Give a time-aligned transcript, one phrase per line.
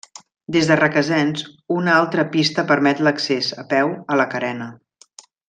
[0.53, 1.43] Des de Requesens
[1.75, 4.73] una altra pista permet l'accés, a peu, a la carena.